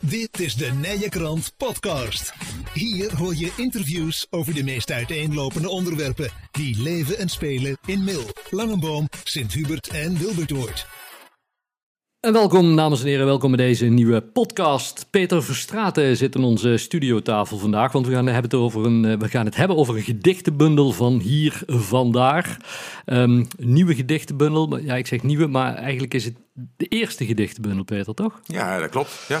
[0.00, 2.32] Dit is de Nije Krant Podcast.
[2.74, 8.24] Hier hoor je interviews over de meest uiteenlopende onderwerpen die leven en spelen in Mil,
[8.50, 10.86] Langenboom, Sint-Hubert en Wilbertoord.
[12.20, 15.06] En welkom, dames en heren, welkom bij deze nieuwe podcast.
[15.10, 19.18] Peter Verstraeten zit aan onze studiotafel vandaag, want we gaan, hebben het, over een, eh,
[19.18, 22.60] we gaan het hebben over een gedichtenbundel van hier vandaar.
[23.06, 26.36] Um, nieuwe gedichtenbundel, ja, ik zeg nieuwe, maar eigenlijk is het
[26.76, 28.40] de eerste gedichtenbundel, Peter, toch?
[28.46, 29.40] Ja, dat klopt, ja.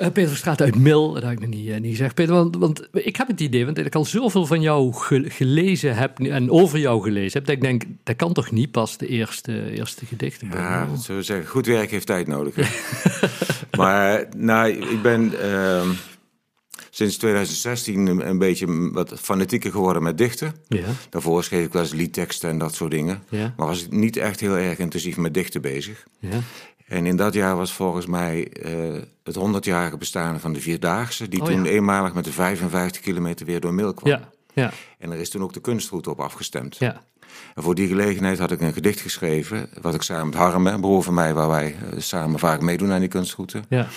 [0.00, 2.14] Uh, Peter Verstraat uit Mil, dat heb ik nog niet, uh, niet gezegd.
[2.14, 4.92] Peter, want, want, ik heb het idee, want ik al zoveel van jou
[5.28, 8.96] gelezen heb en over jou gelezen heb, dat ik denk, dat kan toch niet pas
[8.96, 12.54] de eerste, eerste gedichten Ja, zo zeggen, goed werk heeft tijd nodig.
[13.78, 15.90] maar nou, ik ben uh,
[16.96, 20.54] sinds 2016 een, een, beetje wat fanatieker geworden met dichten.
[20.68, 20.86] Ja.
[21.10, 23.22] Daarvoor schreef ik wel eens liedteksten en dat soort dingen.
[23.28, 23.54] Ja.
[23.56, 26.06] Maar was ik niet echt heel erg intensief met dichten bezig.
[26.18, 26.40] Ja.
[26.86, 31.40] En in dat jaar was volgens mij uh, het 100-jarige bestaan van de Vierdaagse, die
[31.40, 34.10] oh, toen eenmalig met de 55 kilometer weer door Mil kwam.
[34.10, 34.72] Ja, ja.
[34.98, 36.76] En er is toen ook de kunstroute op afgestemd.
[36.76, 37.02] Ja.
[37.54, 40.80] En voor die gelegenheid had ik een gedicht geschreven, wat ik samen met Harm, een
[40.80, 43.62] broer van mij, waar wij uh, samen vaak meedoen aan die kunstroute.
[43.68, 43.88] Ja.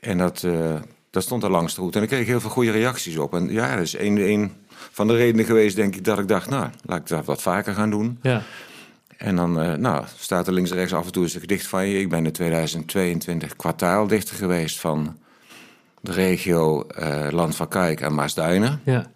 [0.00, 0.74] En dat, uh,
[1.14, 1.98] dat stond er langs de route.
[1.98, 3.34] En ik kreeg heel veel goede reacties op.
[3.34, 6.50] En ja, dat is een, een van de redenen geweest, denk ik, dat ik dacht,
[6.50, 8.18] nou, laat ik dat wat vaker gaan doen.
[8.22, 8.42] Ja.
[9.16, 11.66] En dan uh, nou, staat er links en rechts af en toe eens een gedicht
[11.66, 12.00] van je.
[12.00, 15.16] Ik ben in 2022 kwartaaldichter geweest van
[16.00, 18.80] de regio uh, Land van Kijk en Maasduinen.
[18.84, 19.10] Ja.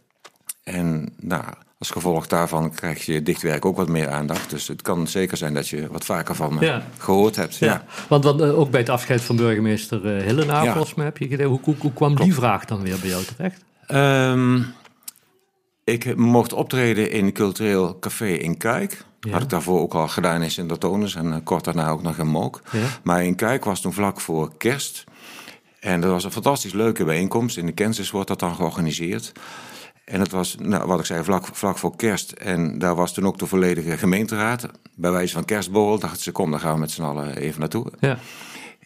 [0.63, 1.45] En nou,
[1.79, 4.51] als gevolg daarvan krijg je dichtwerk ook wat meer aandacht.
[4.51, 6.83] Dus het kan zeker zijn dat je wat vaker van me ja.
[6.99, 7.57] gehoord hebt.
[7.57, 7.67] Ja.
[7.67, 7.85] ja.
[8.09, 10.73] Want, uh, ook bij het afscheid van burgemeester uh, Hillenaar, ja.
[10.73, 11.45] volgens mij heb je.
[11.45, 12.31] Hoe, hoe, hoe kwam Klopt.
[12.31, 13.65] die vraag dan weer bij jou terecht?
[13.89, 14.67] Um,
[15.85, 19.05] ik mocht optreden in cultureel café in Kijk.
[19.21, 19.31] Ja.
[19.31, 22.63] Had ik daarvoor ook al gedaan in Sint-Antonis en kort daarna ook nog in Mook.
[23.03, 25.05] Maar in Kijk was toen vlak voor kerst.
[25.81, 27.57] En dat was een fantastisch leuke bijeenkomst.
[27.57, 29.33] In de Kansas wordt dat dan georganiseerd.
[30.09, 32.33] En het was, nou, wat ik zei, vlak, vlak voor kerst.
[32.33, 34.69] En daar was toen ook de volledige gemeenteraad.
[34.95, 37.87] Bij wijze van kerstborrel dachten ze, kom, dan gaan we met z'n allen even naartoe.
[38.01, 38.19] Ja.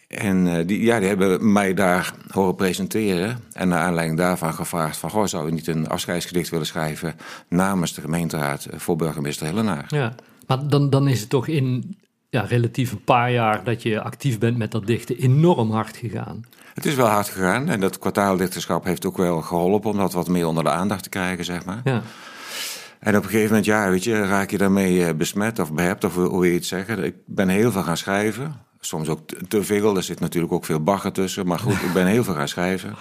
[0.07, 3.39] En uh, die, ja, die hebben mij daar horen presenteren.
[3.51, 5.09] En naar aanleiding daarvan gevraagd van...
[5.09, 7.15] Goh, zou je niet een afscheidsgedicht willen schrijven...
[7.47, 9.85] namens de gemeenteraad voor burgemeester Hellenaar?
[9.87, 10.15] Ja,
[10.47, 11.97] maar dan, dan is het toch in
[12.33, 13.63] ja, relatief een paar jaar...
[13.63, 16.45] dat je actief bent met dat dichten enorm hard gegaan.
[16.73, 17.69] Het is wel hard gegaan.
[17.69, 19.91] En dat kwartaaldichterschap heeft ook wel geholpen...
[19.91, 21.81] om dat wat meer onder de aandacht te krijgen, zeg maar.
[21.83, 22.01] Ja.
[22.99, 26.15] En op een gegeven moment, ja, weet je, raak je daarmee besmet of behept, of
[26.15, 27.03] hoe wil je het zeggen.
[27.03, 28.55] Ik ben heel veel gaan schrijven
[28.85, 29.95] soms ook te veel.
[29.95, 31.47] Er zit natuurlijk ook veel bagger tussen.
[31.47, 32.95] Maar goed, ik ben heel veel gaan schrijven.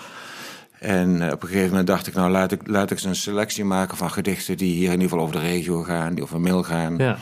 [0.79, 3.17] En eh, op een gegeven moment dacht ik, nou laat ik, laat ik eens een
[3.17, 6.41] selectie maken van gedichten die hier in ieder geval over de regio gaan, die over
[6.41, 6.97] Mil gaan.
[6.99, 7.19] Ja.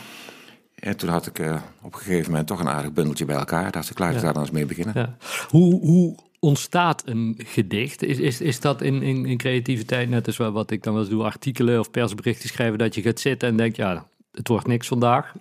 [0.81, 3.67] En toen had ik uh, op een gegeven moment toch een aardig bundeltje bij elkaar.
[3.67, 4.21] Ik, laat ik ja.
[4.21, 4.93] daar dan eens mee beginnen.
[4.95, 5.15] Ja.
[5.47, 8.03] Hoe, hoe ontstaat een gedicht?
[8.03, 11.11] Is, is, is dat in, in, in creativiteit net als wat ik dan wel eens
[11.11, 14.87] doe, artikelen of persberichten schrijven, dat je gaat zitten en denkt, ja, het wordt niks
[14.87, 15.33] vandaag.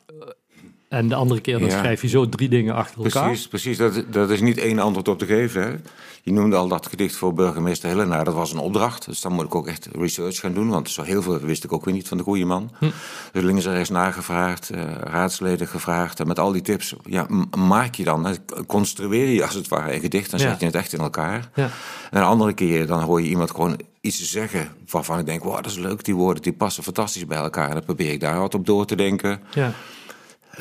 [0.91, 1.79] En de andere keer dan ja.
[1.79, 3.27] schrijf je zo drie dingen achter elkaar.
[3.27, 3.77] Precies, precies.
[3.77, 5.63] Dat, dat is niet één antwoord op te geven.
[5.63, 5.77] Hè.
[6.23, 8.25] Je noemde al dat gedicht voor burgemeester Helena.
[8.25, 9.05] Dat was een opdracht.
[9.05, 10.69] Dus dan moet ik ook echt research gaan doen.
[10.69, 12.71] Want zo heel veel wist ik ook weer niet van de goede man.
[12.79, 12.85] Hm.
[13.33, 14.71] Dus links en rechts nagevraagd.
[14.75, 16.21] Uh, raadsleden gevraagd.
[16.21, 16.95] En met al die tips.
[17.05, 17.27] Ja,
[17.59, 18.27] maak je dan.
[18.27, 18.35] Hè.
[18.67, 20.31] Construeer je als het ware een gedicht.
[20.31, 20.49] Dan ja.
[20.49, 21.51] zet je het echt in elkaar.
[21.55, 21.71] Ja.
[22.11, 24.69] En een andere keer dan hoor je iemand gewoon iets zeggen.
[24.91, 26.05] Waarvan ik denk, wow, dat is leuk.
[26.05, 27.69] Die woorden die passen fantastisch bij elkaar.
[27.69, 29.41] En dan probeer ik daar wat op door te denken.
[29.55, 29.73] Ja.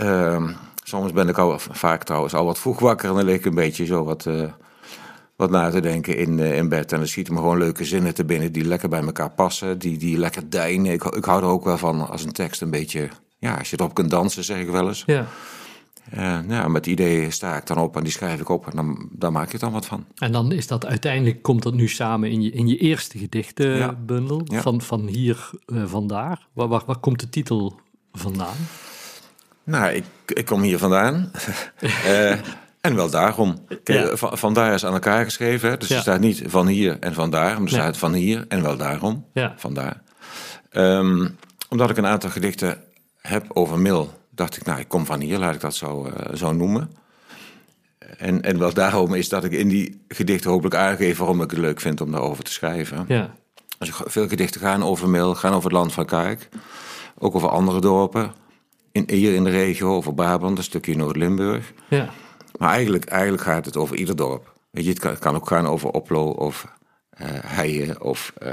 [0.01, 0.49] Uh,
[0.83, 3.55] soms ben ik al vaak trouwens al wat vroeg wakker en dan lig ik een
[3.55, 4.51] beetje zo wat, uh,
[5.35, 6.91] wat na te denken in, uh, in bed.
[6.91, 9.97] En dan schieten me gewoon leuke zinnen te binnen die lekker bij elkaar passen, die,
[9.97, 10.91] die lekker dijnen.
[10.91, 13.09] Ik, ik hou er ook wel van als een tekst een beetje,
[13.39, 15.03] ja, als je erop kunt dansen, zeg ik wel eens.
[15.05, 15.25] Ja.
[16.17, 19.09] Uh, ja, met ideeën sta ik dan op en die schrijf ik op en dan,
[19.11, 20.05] dan maak je dan wat van.
[20.15, 24.41] En dan is dat uiteindelijk, komt dat nu samen in je, in je eerste gedichtenbundel,
[24.43, 24.55] ja.
[24.55, 24.61] ja.
[24.61, 26.47] van, van hier, vandaar.
[26.53, 27.79] Waar, waar, waar komt de titel
[28.11, 28.55] vandaan?
[29.63, 31.31] Nou, ik, ik kom hier vandaan.
[31.81, 32.31] uh,
[32.81, 33.65] en wel daarom.
[33.83, 34.15] Kijk, ja.
[34.15, 35.69] van, vandaar is aan elkaar geschreven.
[35.69, 35.77] Hè?
[35.77, 35.95] Dus ja.
[35.95, 37.53] er staat niet van hier en vandaar.
[37.53, 39.25] Maar er staat van hier en wel daarom.
[39.33, 39.53] Ja.
[39.57, 40.01] Vandaar.
[40.71, 41.37] Um,
[41.69, 42.83] omdat ik een aantal gedichten
[43.21, 46.35] heb over Mil, dacht ik, nou, ik kom van hier, laat ik dat zo, uh,
[46.35, 46.91] zo noemen.
[48.17, 51.59] En, en wel daarom is dat ik in die gedichten hopelijk aangeef waarom ik het
[51.59, 53.05] leuk vind om daarover te schrijven.
[53.07, 53.33] Ja.
[53.77, 56.49] Als veel gedichten gaan over Mil, gaan over het land van Kaak.
[57.17, 58.33] Ook over andere dorpen
[58.91, 61.73] in, hier in de regio, over Brabant, een stukje Noord-Limburg.
[61.89, 62.09] Ja.
[62.57, 64.53] Maar eigenlijk, eigenlijk gaat het over ieder dorp.
[64.71, 66.67] Weet je, het kan, kan ook gaan over Oplo of
[67.21, 68.49] uh, Heijen of uh,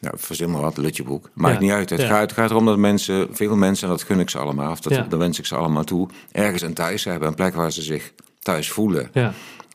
[0.00, 1.30] nou, verzin maar wat, Lutjeboek.
[1.34, 1.60] Maakt ja.
[1.60, 1.90] niet uit.
[1.90, 2.06] Het, ja.
[2.06, 4.80] gaat, het gaat erom dat mensen, veel mensen, en dat gun ik ze allemaal, of
[4.80, 5.02] dat, ja.
[5.02, 8.12] dat wens ik ze allemaal toe, ergens een thuis hebben, een plek waar ze zich
[8.38, 9.10] thuis voelen.
[9.12, 9.32] Ja.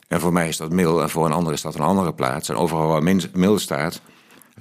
[0.08, 2.48] En voor mij is dat Mil en voor een ander is dat een andere plaats.
[2.48, 4.00] En overal waar Mil staat,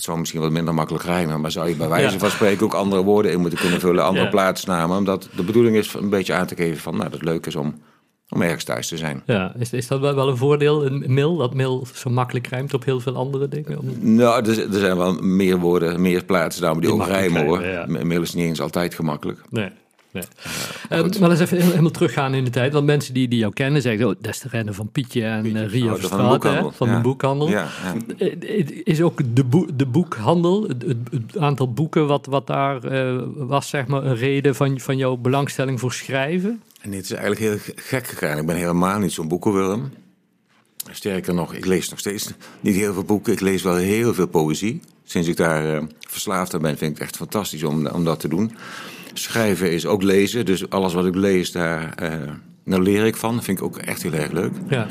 [0.02, 2.74] het zou misschien wat minder makkelijk rijmen, maar zou je bij wijze van spreken ook
[2.74, 4.98] andere woorden in moeten kunnen vullen, andere plaatsnamen.
[4.98, 7.56] Omdat de bedoeling is een beetje aan te geven van, nou, dat het leuk is
[7.56, 7.82] om,
[8.30, 9.24] om ergens thuis te zijn.
[9.26, 12.86] Ja, is, is dat wel een voordeel, een mail, dat mail zo makkelijk rijmt op
[12.86, 14.00] heel veel andere dingen?
[14.16, 17.66] Nou, er, er zijn wel meer woorden, meer plaatsnamen die, die ook rijmen hoor.
[17.66, 17.86] Ja.
[17.88, 19.42] Mail is niet eens altijd gemakkelijk.
[19.50, 19.70] Nee.
[20.12, 20.24] Nee.
[20.92, 22.74] Uh, maar eens even helemaal teruggaan in de tijd.
[22.74, 24.08] Want mensen die, die jou kennen zeggen...
[24.08, 27.50] Oh, dat is de rennen van Pietje en uh, Ria Verstraat, van, van de boekhandel.
[27.50, 27.68] Ja,
[28.18, 28.28] ja.
[28.84, 33.70] Is ook de, boek, de boekhandel, het, het, aantal boeken wat, wat daar uh, was...
[33.70, 36.62] zeg maar een reden van, van jouw belangstelling voor schrijven?
[36.82, 38.38] En dit is eigenlijk heel gek gegaan.
[38.38, 39.92] Ik ben helemaal niet zo'n boekenwurm.
[40.92, 43.34] Sterker nog, ik lees nog steeds niet heel veel boeken.
[43.34, 44.82] Ik lees wel heel veel poëzie.
[45.04, 48.28] Sinds ik daar verslaafd aan ben, vind ik het echt fantastisch om, om dat te
[48.28, 48.52] doen.
[49.14, 51.94] Schrijven is ook lezen, dus alles wat ik lees, daar,
[52.66, 53.36] uh, leer ik van.
[53.36, 54.54] Dat vind ik ook echt heel erg leuk.
[54.70, 54.88] Ja.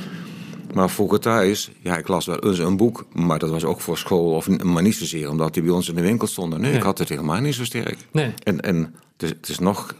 [0.74, 3.98] Maar vroeger thuis, ja, ik las wel eens een boek, maar dat was ook voor
[3.98, 6.60] school, of, maar niet zozeer omdat die bij ons in de winkel stonden.
[6.60, 7.96] Nee, ik had het helemaal niet zo sterk.
[8.12, 8.34] Nee.
[8.42, 9.94] En, en het, is, het is nog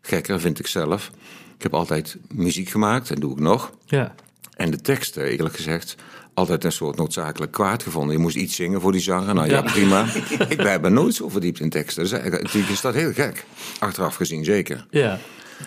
[0.00, 1.10] gekker, vind ik zelf.
[1.56, 3.72] Ik heb altijd muziek gemaakt en doe ik nog.
[3.84, 4.14] Ja.
[4.56, 5.96] En de teksten, eerlijk gezegd,
[6.34, 8.16] altijd een soort noodzakelijk kwaad gevonden.
[8.16, 9.34] Je moest iets zingen voor die zanger.
[9.34, 10.06] Nou ja, prima.
[10.48, 12.02] ik ben nooit zo verdiept in teksten.
[12.02, 13.44] Dus natuurlijk is dat heel gek.
[13.78, 14.86] Achteraf gezien zeker.
[14.90, 15.18] Ja.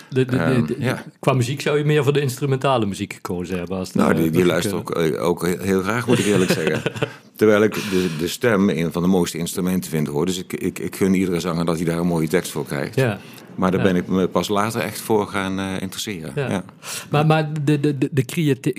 [0.10, 3.78] De, de, de, ehm, Qua muziek zou je meer voor de instrumentale muziek gekozen hebben.
[3.78, 6.82] Als nou, die, die luister ook, eh, ook heel graag, moet ik eerlijk zeggen.
[7.36, 10.26] Terwijl ik de, de stem een van de mooiste instrumenten vind hoor.
[10.26, 12.96] Dus ik, ik, ik gun iedere zanger dat hij daar een mooie tekst voor krijgt.
[12.96, 13.20] Ja.
[13.56, 16.32] Maar daar ben ik me pas later echt voor gaan uh, interesseren.
[16.36, 16.64] Ja.
[17.10, 18.26] Maar, maar de, de, de,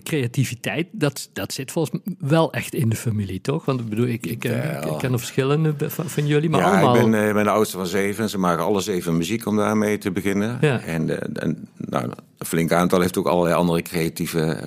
[0.03, 3.65] creativiteit, dat, dat zit volgens mij wel echt in de familie, toch?
[3.65, 6.97] Want ik bedoel, ik, ik, ik, ik ken er verschillende van, van, jullie, maar allemaal...
[6.97, 9.57] ik ben, uh, ben de oudste van zeven en ze maken alle zeven muziek om
[9.57, 10.61] daarmee te beginnen.
[10.83, 12.05] En, uh, en nou,
[12.39, 14.59] een flink aantal heeft ook allerlei andere creatieve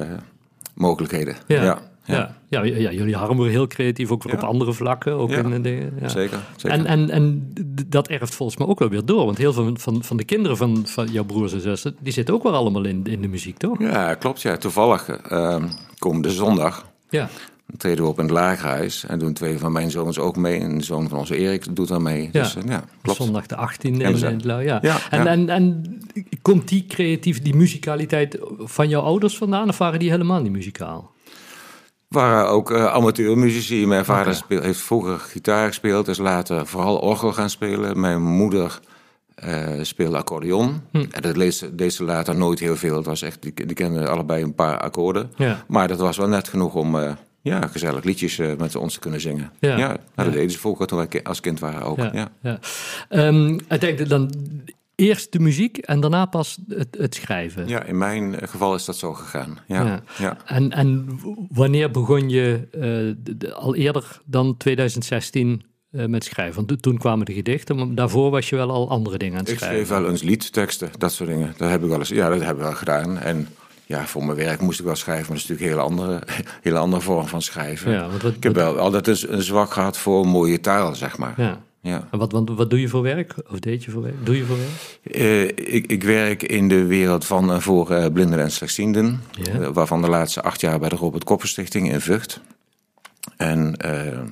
[0.74, 1.36] mogelijkheden.
[1.48, 1.89] ja.
[2.10, 2.38] Ja.
[2.50, 5.14] Ja, ja, jullie harmen heel creatief, ook op andere vlakken.
[5.14, 6.08] Ook in dingen, ja.
[6.08, 6.78] Zeker, zeker.
[6.78, 7.54] En, en, en
[7.88, 9.26] dat erft volgens mij ook wel weer door.
[9.26, 11.96] Want heel veel van, van de kinderen van, van jouw broers en zussen...
[12.00, 13.80] die zitten ook wel allemaal in, in de muziek, toch?
[13.80, 14.42] Ja, klopt.
[14.42, 14.58] Ja.
[14.58, 15.64] Toevallig uh,
[15.98, 16.88] komende zondag...
[17.10, 17.30] Ja.
[17.70, 20.60] Dan treden we op in het lagerhuis en doen twee van mijn zoons ook mee.
[20.60, 22.30] En de zoon van onze Erik doet daar mee.
[22.32, 23.18] Ja, dus, uh, ja klopt.
[23.18, 24.80] Zondag de 18e in, in ja.
[24.82, 24.98] ja.
[25.10, 26.00] En, en, en
[26.42, 29.70] komt die creatief, die muzikaliteit van jouw ouders vandaan?
[29.70, 31.12] Of waren die helemaal niet muzikaal?
[32.10, 33.88] Waren ook uh, amateurmuzici.
[33.88, 38.00] Mijn vader speel, heeft vroeger gitaar gespeeld, is later vooral orgel gaan spelen.
[38.00, 38.80] Mijn moeder
[39.46, 40.82] uh, speelde accordeon.
[40.92, 41.06] Hm.
[41.12, 41.36] En dat
[41.72, 42.96] deed ze later nooit heel veel.
[42.96, 45.32] Het was echt, die, die kenden allebei een paar akkoorden.
[45.36, 45.64] Ja.
[45.68, 47.12] Maar dat was wel net genoeg om uh,
[47.42, 49.52] ja, gezellig liedjes met ons te kunnen zingen.
[49.60, 51.98] Ja, ja nou, dat deden ze vroeger toen wij als kind waren ook.
[51.98, 52.60] Ja, ja.
[53.10, 54.32] Um, uiteindelijk dan
[55.00, 57.68] eerst de muziek en daarna pas het, het, schrijven.
[57.68, 59.60] Ja, in mijn geval is dat zo gegaan.
[59.68, 60.38] Ja, ja.
[60.46, 61.20] En, en
[61.50, 62.68] wanneer begon je
[63.42, 66.66] uh, al eerder dan 2016 uh, eh, met schrijven?
[66.66, 69.50] Want toen kwamen de gedichten, maar daarvoor was je wel al andere dingen aan het
[69.58, 69.80] schrijven.
[69.80, 71.54] Ik schreef wel eens liedteksten, dat soort dingen.
[71.58, 73.18] Dat heb ik wel eens, ja, dat hebben we wel gedaan.
[73.18, 73.48] En
[73.86, 76.24] ja, voor mijn werk moest ik wel schrijven, maar dat is natuurlijk een hele andere,
[76.68, 77.92] hele andere vorm van schrijven.
[77.92, 81.34] Ja, want ik heb wel altijd een, een zwak gehad voor mooie taal, zeg maar.
[81.38, 81.62] Ja.
[81.82, 82.08] Ja.
[82.12, 83.36] En wat, wat, wat doe je voor werk?
[83.52, 84.26] Of deed je voor werk?
[84.26, 85.16] Doe je voor werk?
[85.22, 85.44] Uh,
[85.76, 89.22] ik, ik, werk in de wereld van uh, voor uh, blinden en slechtzienden.
[89.74, 92.42] Waarvan de laatste acht jaar bij de Robert Kopper Stichting in Vught.
[93.38, 93.78] En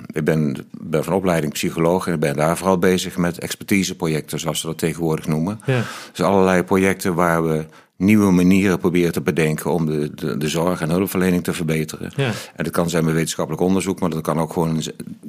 [0.06, 4.60] ik ben, ben van opleiding psycholoog en ik ben daar vooral bezig met expertiseprojecten, zoals
[4.60, 5.60] ze dat tegenwoordig noemen.
[5.66, 5.82] Ja.
[6.10, 7.64] Dus allerlei projecten waar we
[7.98, 12.12] nieuwe manieren proberen te bedenken om de, de, de zorg en hulpverlening te verbeteren.
[12.16, 12.32] Ja.
[12.56, 14.82] En dat kan zijn met wetenschappelijk onderzoek, maar dat kan ook gewoon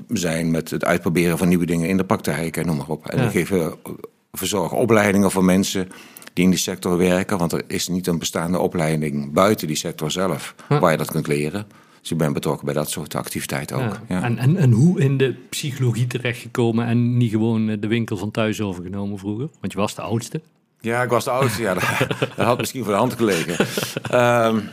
[0.07, 3.07] zijn met het uitproberen van nieuwe dingen in de praktijk en noem maar op.
[3.07, 3.23] En ja.
[3.23, 3.73] we geven
[4.31, 5.87] verzorgen opleidingen voor mensen
[6.33, 10.11] die in die sector werken, want er is niet een bestaande opleiding buiten die sector
[10.11, 11.65] zelf waar je dat kunt leren.
[12.01, 13.99] Dus ik ben betrokken bij dat soort activiteiten ook.
[14.07, 14.23] Ja.
[14.23, 18.61] En, en, en hoe in de psychologie terechtgekomen en niet gewoon de winkel van thuis
[18.61, 19.49] overgenomen vroeger?
[19.59, 20.41] Want je was de oudste.
[20.81, 21.61] Ja, ik was de oudste.
[21.61, 21.73] Ja,
[22.35, 23.67] dat, had misschien voor de hand gelegen.
[24.13, 24.69] Um,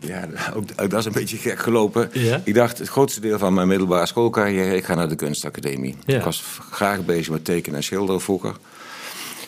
[0.00, 2.10] ja, ook, dat is een beetje gek gelopen.
[2.44, 4.76] Ik dacht, het grootste deel van mijn middelbare schoolcarrière...
[4.76, 5.96] ik ga naar de kunstacademie.
[6.04, 8.54] Ik was graag bezig met tekenen en schilderen vroeger.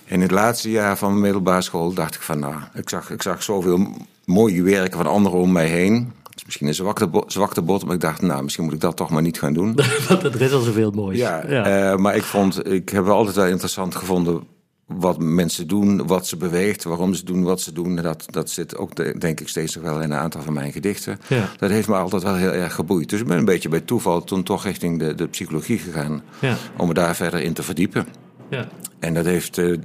[0.04, 2.38] In het laatste jaar van mijn middelbare school dacht ik van...
[2.38, 6.12] nou, ik zag, ik zag zoveel mooie werken van anderen om mij heen...
[6.34, 9.10] Dus misschien een zwakte, zwakte bot, maar ik dacht, nou, misschien moet ik dat toch
[9.10, 9.74] maar niet gaan doen.
[10.08, 11.18] Want er is al zoveel moois.
[11.18, 11.92] Ja, ja.
[11.92, 14.42] Uh, maar ik vond, ik heb altijd wel interessant gevonden
[14.88, 17.96] wat mensen doen, wat ze beweegt, waarom ze doen wat ze doen.
[17.96, 21.18] Dat, dat zit ook, denk ik, steeds nog wel in een aantal van mijn gedichten.
[21.26, 21.48] Ja.
[21.56, 23.08] Dat heeft me altijd wel heel erg geboeid.
[23.08, 26.22] Dus ik ben een beetje bij toeval toen toch richting de, de psychologie gegaan.
[26.40, 26.56] Ja.
[26.76, 28.06] Om me daar verder in te verdiepen.
[28.50, 28.68] Ja.
[28.98, 29.78] En dat heeft uh,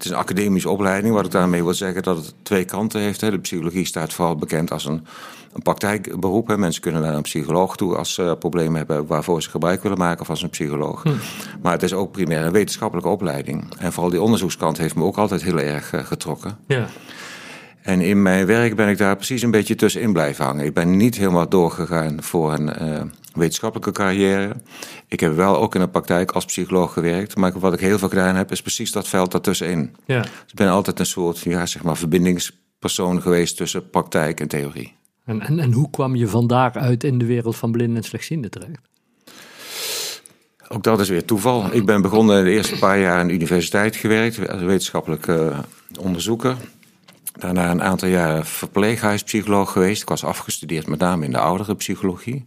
[0.00, 1.14] het is een academische opleiding.
[1.14, 3.20] Wat ik daarmee wil zeggen, dat het twee kanten heeft.
[3.20, 3.30] Hè.
[3.30, 5.06] De psychologie staat vooral bekend als een,
[5.52, 6.48] een praktijkberoep.
[6.48, 6.58] Hè.
[6.58, 10.26] Mensen kunnen naar een psycholoog toe als ze problemen hebben waarvoor ze gebruik willen maken
[10.26, 11.02] van een psycholoog.
[11.02, 11.10] Hm.
[11.62, 13.64] Maar het is ook primair een wetenschappelijke opleiding.
[13.78, 16.58] En vooral die onderzoekskant heeft me ook altijd heel erg uh, getrokken.
[16.66, 16.86] Ja.
[17.82, 20.64] En in mijn werk ben ik daar precies een beetje tussenin blijven hangen.
[20.64, 23.00] Ik ben niet helemaal doorgegaan voor een uh,
[23.32, 24.56] wetenschappelijke carrière.
[25.08, 27.36] Ik heb wel ook in de praktijk als psycholoog gewerkt.
[27.36, 29.96] Maar wat ik heel veel gedaan heb, is precies dat veld daartussenin.
[30.04, 30.20] Ja.
[30.20, 34.94] Dus ik ben altijd een soort ja, zeg maar, verbindingspersoon geweest tussen praktijk en theorie.
[35.24, 38.50] En, en, en hoe kwam je vandaar uit in de wereld van blinden en slechtzienden
[38.50, 38.88] terecht?
[40.68, 41.74] Ook dat is weer toeval.
[41.74, 45.58] Ik ben begonnen in de eerste paar jaar aan de universiteit gewerkt als wetenschappelijk uh,
[45.98, 46.56] onderzoeker.
[47.38, 50.02] Daarna een aantal jaar verpleeghuispsycholoog geweest.
[50.02, 52.46] Ik was afgestudeerd met name in de oudere psychologie.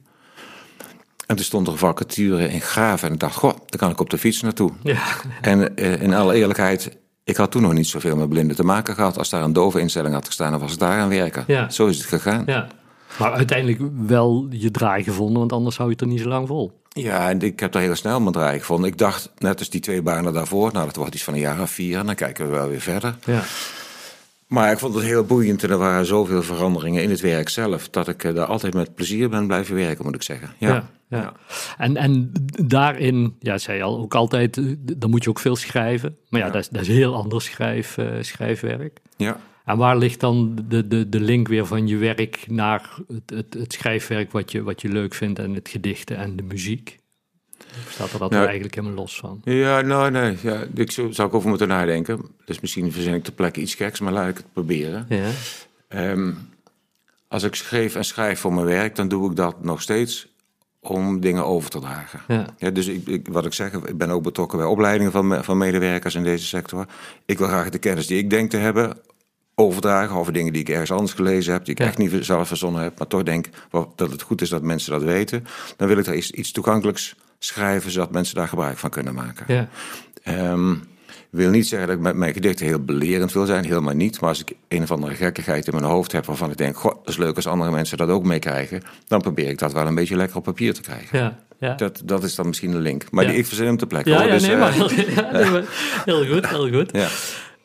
[1.25, 3.07] En toen stond er een vacature in Graven.
[3.07, 4.71] En ik dacht, goh, daar kan ik op de fiets naartoe.
[4.83, 5.01] Ja.
[5.41, 8.95] En eh, in alle eerlijkheid, ik had toen nog niet zoveel met blinden te maken
[8.95, 9.17] gehad.
[9.17, 11.43] Als daar een dove instelling had gestaan, dan was ik daar aan werken.
[11.47, 11.69] Ja.
[11.69, 12.43] Zo is het gegaan.
[12.45, 12.67] Ja.
[13.19, 16.47] Maar uiteindelijk wel je draai gevonden, want anders hou je het er niet zo lang
[16.47, 16.81] vol.
[16.89, 18.89] Ja, en ik heb daar heel snel mijn draai gevonden.
[18.89, 21.61] Ik dacht, net als die twee banen daarvoor, nou dat wordt iets van een jaar
[21.61, 21.97] of vier.
[21.97, 23.15] En dan kijken we wel weer verder.
[23.25, 23.43] Ja.
[24.47, 27.89] Maar ik vond het heel boeiend en er waren zoveel veranderingen in het werk zelf.
[27.89, 30.53] Dat ik eh, daar altijd met plezier ben blijven werken, moet ik zeggen.
[30.57, 30.67] Ja.
[30.67, 30.89] ja,
[31.77, 32.31] En, en
[32.65, 36.17] daarin, ja, zei je al, ook altijd, eh, dan moet je ook veel schrijven.
[36.29, 38.99] Maar ja, Dat, is, dat is heel anders schrijf, uh, schrijfwerk.
[39.17, 39.37] Ja.
[39.65, 43.53] En waar ligt dan de, de, de link weer van je werk naar het, het,
[43.53, 47.01] het schrijfwerk wat je, wat je leuk vindt en het gedichten en de muziek?
[47.89, 49.41] staat er dat nou, eigenlijk helemaal los van?
[49.43, 52.21] Ja, nou nee, ja, ik zou, zou ik over moeten nadenken.
[52.45, 55.05] Dus misschien verzin ik ter plekke iets geks, maar laat ik het proberen.
[55.09, 55.29] Ja.
[55.87, 56.31] Ehm,
[57.27, 60.27] als ik schreef en schrijf voor mijn werk, dan doe ik dat nog steeds
[60.83, 62.19] om dingen over te dragen.
[62.27, 62.45] Ja.
[62.57, 65.57] ja dus ik, ik, wat ik zeg, ik ben ook betrokken bij opleidingen van, van
[65.57, 66.85] medewerkers in deze sector.
[67.25, 68.97] Ik wil graag de kennis die ik denk te hebben
[69.55, 72.81] overdragen over dingen die ik ergens anders gelezen heb, die ik echt niet zelf verzonnen
[72.81, 73.49] heb, maar toch denk
[73.95, 75.45] dat het goed is dat mensen dat weten.
[75.77, 79.45] Dan wil ik er iets, iets toegankelijks schrijven, zodat mensen daar gebruik van kunnen maken.
[79.53, 79.67] Ja.
[80.51, 80.83] Um,
[81.33, 84.19] wil niet zeggen dat ik met mijn gedichten heel belerend wil zijn, helemaal niet.
[84.19, 86.95] Maar als ik een of andere gekkigheid in mijn hoofd heb waarvan ik denk, goh,
[86.95, 89.95] dat is leuk als andere mensen dat ook meekrijgen, dan probeer ik dat wel een
[89.95, 91.19] beetje lekker op papier te krijgen.
[91.19, 91.39] Ja.
[91.59, 91.73] Ja.
[91.73, 93.11] Dat, dat is dan misschien een link.
[93.11, 94.09] Maar die ik verzin hem te plekke.
[94.09, 95.63] Ja, ja dus, nee, maar, uh,
[96.05, 96.89] heel goed, heel goed.
[96.91, 97.07] Ja.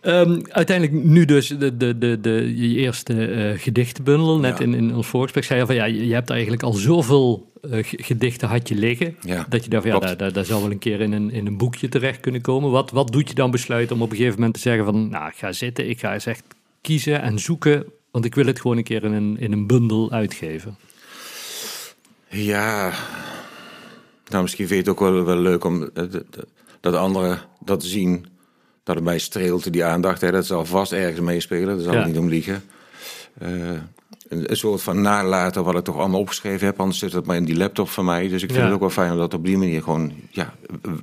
[0.02, 4.38] Um, uiteindelijk nu dus de, de, de, de, je eerste uh, gedichtenbundel.
[4.38, 7.78] Net in, in ons voorgesprek zei je van ja, je, hebt eigenlijk al zoveel uh,
[7.83, 9.17] gedichten had je liggen.
[9.21, 11.31] Ja, dat je dacht van ja, daar, daar, daar, zou wel een keer in een,
[11.31, 12.71] in een boekje terecht kunnen komen.
[12.71, 15.28] Wat, wat doet je dan besluiten om op een gegeven moment te zeggen van nou,
[15.28, 16.45] ik ga zitten, ik ga eens echt
[16.81, 17.85] kiezen en zoeken.
[18.11, 20.76] Want ik wil het gewoon een keer in een, in een bundel uitgeven.
[22.28, 22.93] Ja,
[24.28, 26.05] nou misschien vind je het ook wel, wel leuk om eh,
[26.81, 28.26] dat anderen dat zien
[28.95, 30.21] dat mij streelt, die aandacht.
[30.21, 32.07] Hè, dat zal vast ergens meespelen, daar zal ja.
[32.07, 32.62] niet om liegen.
[33.42, 33.71] Uh,
[34.28, 36.80] een, een, soort van nalaten wat ik toch allemaal opgeschreven heb.
[36.80, 38.28] Anders zit het maar in die laptop van mij.
[38.28, 40.54] Dus ik vind het ook wel fijn om dat op die manier gewoon ja,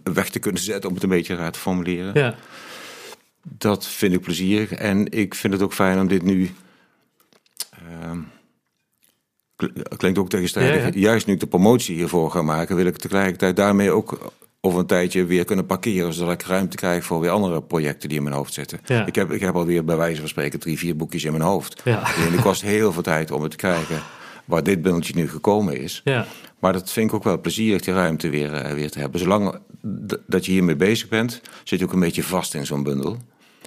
[0.03, 0.89] weg te kunnen zetten...
[0.89, 2.11] om het een beetje raar te formuleren.
[2.13, 2.35] Ja.
[3.41, 4.71] Dat vind ik plezierig.
[4.71, 6.51] En ik vind het ook fijn om dit nu...
[7.91, 8.11] Uh,
[9.97, 10.95] klinkt ook tegenstrijdig.
[10.95, 12.75] Juist nu ik de promotie hiervoor ga maken...
[12.75, 14.33] wil ik tegelijkertijd daarmee ook
[14.65, 18.17] of een tijdje weer kunnen parkeren, zodat ik ruimte krijg voor weer andere projecten die
[18.17, 18.79] in mijn hoofd zitten.
[19.05, 21.81] Ik, heb, ik heb alweer bij wijze van spreken drie, vier boekjes in mijn hoofd.
[21.83, 22.15] Ja.
[22.15, 23.99] En het kost heel veel tijd om het te krijgen
[24.45, 26.01] waar dit bundeltje nu gekomen is.
[26.03, 26.25] Ja.
[26.59, 29.19] Maar dat vind ik ook wel plezierig, die ruimte weer, uh, weer te hebben.
[29.19, 29.59] Zolang
[30.27, 33.17] dat je hiermee bezig bent, zit je ook een beetje vast in zo'n bundel.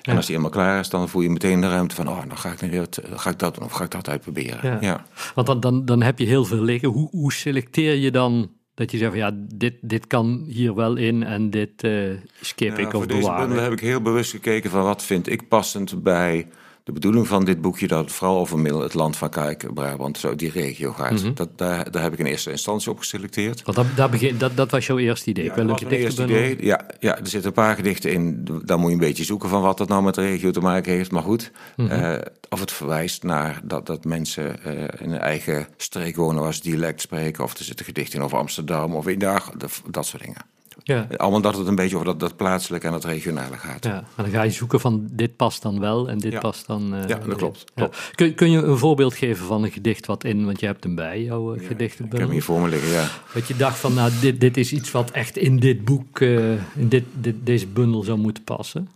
[0.02, 2.08] En als die helemaal klaar is, dan voel je meteen de ruimte van...
[2.08, 4.78] oh, dan ga ik, nu weer, ga ik dat doen of ga ik dat uitproberen.
[4.80, 5.06] Ja.
[5.34, 6.88] Want dan, dan, dan heb je heel veel liggen.
[6.88, 10.96] Hoe, hoe selecteer je dan dat je zegt van ja, dit, dit kan hier wel
[10.96, 13.36] in en dit uh, skip ik of voor bewaren.
[13.36, 16.46] Deze bundel heb ik heel bewust gekeken van wat vind ik passend bij
[16.88, 20.18] de bedoeling van dit boekje dat het vooral over middel het land van Kijk, Brabant,
[20.18, 21.22] zo die regio gaat.
[21.22, 21.34] Mhm.
[21.34, 23.62] dat, daar, daar heb ik in eerste instantie op geselecteerd.
[23.62, 25.44] Want dat, daar begin, dat, dat was jouw eerste idee?
[25.44, 26.56] Ja, dat was mijn eerste idee.
[26.60, 28.44] Ja, ja, er zitten een paar gedichten in.
[28.64, 30.92] Daar moet je een beetje zoeken van wat dat nou met de regio te maken
[30.92, 31.10] heeft.
[31.10, 36.16] Maar goed, mm of het verwijst naar dat, dat mensen uh, in een eigen streek
[36.16, 37.44] wonen waar ze dialect spreken.
[37.44, 39.44] Of er zitten gedichten in over Amsterdam of in daar,
[39.90, 40.42] dat soort dingen.
[40.82, 41.06] Ja.
[41.16, 43.84] Allemaal dat het een beetje over dat, dat plaatselijke en dat regionale gaat.
[43.84, 46.94] Ja, en dan ga je zoeken van dit past dan wel en dit past dan...
[46.94, 47.64] Uh, ja, dat klopt.
[47.74, 48.10] klopt.
[48.14, 50.94] Kun, kun je een voorbeeld geven van een gedicht wat in, want je hebt hem
[50.94, 52.04] bij, jouw uh, gedichten.
[52.04, 53.08] Ik heb hem hier voor me liggen, ja.
[53.34, 56.50] Wat je dacht van, nou, dit, dit is iets wat echt in dit boek, uh,
[56.74, 58.88] in dit, dit, deze bundel zou moeten passen.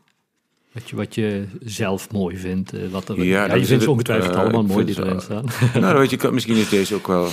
[0.72, 2.72] Wat je, wat je zelf mooi vindt.
[2.90, 5.44] wat er, ja, ja je vindt ze ongetwijfeld allemaal mooi die erin staan.
[5.80, 7.28] Nou, weet je, misschien is deze ook wel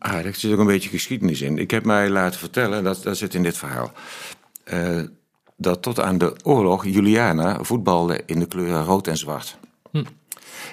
[0.00, 1.58] Ah, er zit ook een beetje geschiedenis in.
[1.58, 3.92] Ik heb mij laten vertellen, dat, dat zit in dit verhaal.
[4.72, 5.02] Uh,
[5.56, 9.58] dat tot aan de oorlog Juliana voetbalde in de kleuren rood en zwart.
[9.90, 10.04] Hm.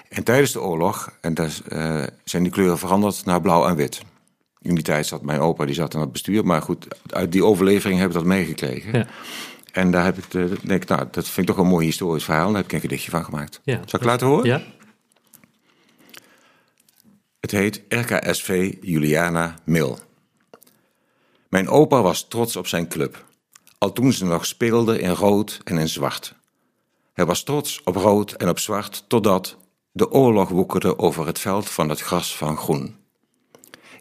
[0.10, 4.02] En tijdens de oorlog en daar, uh, zijn die kleuren veranderd naar blauw en wit.
[4.62, 6.46] In die tijd zat mijn opa, die zat in het bestuur.
[6.46, 8.98] Maar goed, uit die overlevering heb ik dat meegekregen.
[8.98, 9.08] Ja.
[9.72, 12.24] En daar heb ik, de, denk ik, nou, dat vind ik toch een mooi historisch
[12.24, 12.48] verhaal.
[12.48, 13.60] Daar heb ik een gedichtje van gemaakt.
[13.64, 13.82] Ja.
[13.86, 14.46] Zal ik laten horen?
[14.46, 14.62] Ja.
[17.52, 20.00] Heet RKSV Juliana Mil.
[21.50, 23.26] Mijn opa was trots op zijn club.
[23.78, 26.36] Al toen ze nog speelde in rood en in zwart.
[27.14, 29.58] Hij was trots op rood en op zwart totdat
[29.92, 32.96] de oorlog woekerde over het veld van het gras van groen.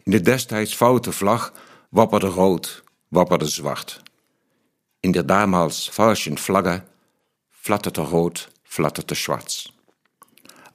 [0.02, 1.52] In de destijds foute vlag
[1.90, 4.02] wapperde rood, wapperde zwart.
[5.00, 6.88] In de damals falschen vlaggen
[7.50, 9.74] flatterde rood, flatterde zwart.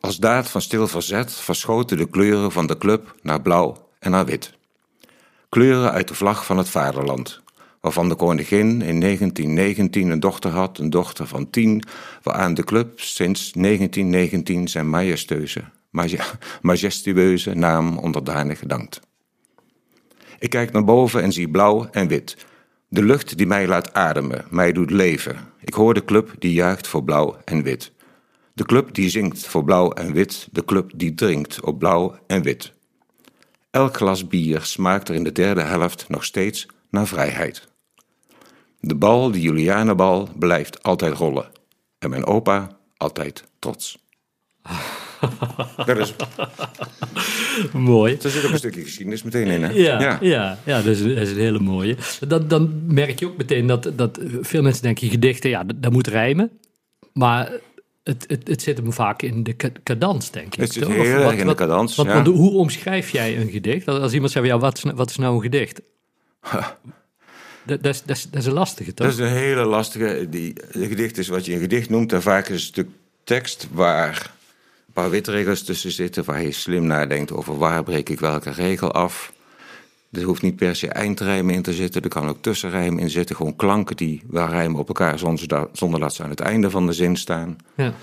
[0.02, 4.26] Als daad van stil verzet verschoten de kleuren van de club naar blauw en naar
[4.26, 4.54] wit.
[5.50, 7.42] Kleuren uit de vlag van het vaderland,
[7.82, 11.84] waarvan de koningin in 1919 een dochter had, een dochter van tien,
[12.24, 15.64] waaraan de club sinds 1919 zijn majestueuze,
[16.62, 19.00] majestueuze naam onderdanig gedankt.
[20.40, 22.46] Ik kijk naar boven en zie blauw en wit.
[22.88, 25.38] De lucht die mij laat ademen, mij doet leven.
[25.60, 27.92] Ik hoor de club die juicht voor blauw en wit.
[28.54, 32.42] De club die zingt voor blauw en wit, de club die drinkt op blauw en
[32.42, 32.74] wit.
[33.72, 37.68] Elk glas bier smaakt er in de derde helft nog steeds naar vrijheid.
[38.80, 41.46] De bal, de Julianenbal, blijft altijd rollen.
[42.00, 43.98] En mijn opa altijd trots.
[45.86, 46.16] dat is...
[47.74, 48.18] Mooi.
[48.22, 49.70] Er zit ook een stukje geschiedenis meteen in, hè?
[49.70, 50.18] Ja, ja.
[50.22, 51.98] ja, ja dat, is, dat, is, een hele mooie.
[52.28, 55.92] Dan, dan merk je ook meteen dat, dat veel mensen denken, gedichten, ja, dat, dat
[55.92, 56.52] moet rijmen.
[57.14, 57.52] Maar
[58.04, 60.60] het, het, het zit hem vaak in de cadans, denk ik.
[60.60, 62.24] Het zit heel erg in de cadans, wat, ja.
[62.24, 63.88] hoe omschrijf jij een gedicht?
[63.88, 65.82] Als iemand zegt, ja, wat is, wat is nou een gedicht?
[67.66, 69.08] Dat, dat, is, dat, is, dat is een lastige, toch?
[69.08, 70.28] Dat is een hele lastige.
[70.30, 72.14] Die, een gedicht is wat je een gedicht noemt.
[72.14, 72.88] En vaak is een stuk
[73.24, 74.32] tekst waar
[74.88, 76.24] een paar witregels tussen zitten...
[76.24, 79.34] waar je slim nadenkt over waar breek ik welke regel af...
[80.12, 82.02] Er hoeft niet per se eindrijmen in te zitten.
[82.02, 83.36] Er kan ook tussenrijmen in zitten.
[83.36, 86.70] Gewoon klanken die waar rijmen op elkaar zonder dat, zonder dat ze aan het einde
[86.70, 87.58] van de zin staan.
[87.76, 87.94] Ja,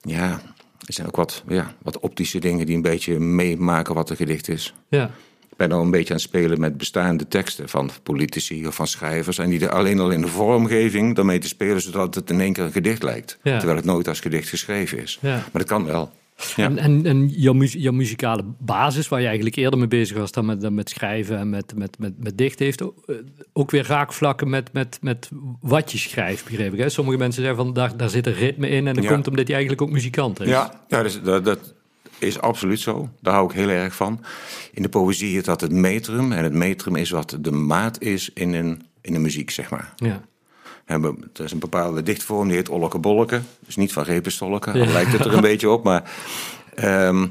[0.00, 0.40] ja
[0.86, 4.48] er zijn ook wat, ja, wat optische dingen die een beetje meemaken wat een gedicht
[4.48, 4.74] is.
[4.88, 5.10] Ja.
[5.50, 8.86] Ik ben al een beetje aan het spelen met bestaande teksten van politici of van
[8.86, 9.38] schrijvers.
[9.38, 12.52] En die er alleen al in de vormgeving daarmee te spelen, zodat het in één
[12.52, 13.38] keer een gedicht lijkt.
[13.42, 15.18] Terwijl het nooit als gedicht geschreven is.
[15.20, 15.34] Ja.
[15.34, 16.10] Maar dat kan wel.
[16.56, 20.46] En, en, en jouw, jouw, muzikale basis, waar je eigenlijk eerder mee bezig was dan
[20.46, 22.82] met, dan met schrijven en met, met, met, met dichten, heeft
[23.52, 26.78] ook, weer raakvlakken met, met, met wat je schrijft, begreep ik.
[26.78, 26.88] Hè?
[26.88, 29.52] Sommige mensen zeggen van daar, daar zit een ritme in en dat komt omdat je
[29.52, 30.48] eigenlijk ook muzikant is.
[30.48, 31.74] Ja, ja dus, dat, dat
[32.18, 33.08] is absoluut zo.
[33.20, 34.24] Daar hou ik heel erg van.
[34.72, 38.30] In de poëzie is dat het metrum en het metrum is wat de maat is
[38.34, 39.92] in een, in de muziek, zeg maar.
[39.96, 40.28] Ja.
[40.90, 43.40] Er is een bepaalde dichtvorm, die heet Olleke Bolleke.
[43.66, 44.92] Dus niet van Repestolke, ja.
[44.92, 45.84] lijkt het er een beetje op.
[45.84, 46.10] Maar,
[46.74, 47.26] ehm,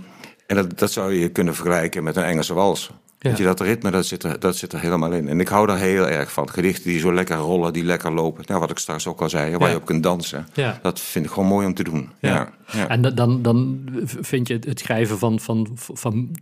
[0.48, 2.92] en dat, dat zou je kunnen vergelijken met een Engelse wals.
[3.20, 3.34] Ja.
[3.38, 5.28] je, dat ritme, dat zit, er, dat zit er helemaal in.
[5.28, 6.50] En ik hou daar heel erg van.
[6.50, 8.44] Gedichten die zo lekker rollen, die lekker lopen.
[8.48, 10.48] Nou, wat ik straks ook al zei, waar je op kunt dansen.
[10.82, 12.10] Dat vind ik gewoon mooi om te doen.
[12.20, 12.54] Ja.
[12.88, 13.88] En dan, dan
[14.22, 16.36] vind je het schrijven van, van, van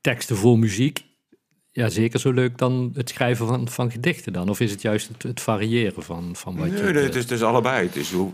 [0.00, 1.04] teksten voor muziek
[1.76, 4.48] ja, zeker zo leuk dan het schrijven van, van gedichten dan?
[4.48, 6.92] Of is het juist het, het variëren van, van wat nee, je...
[6.92, 7.86] Nee, het is, is allebei.
[7.86, 8.30] Het is hoe,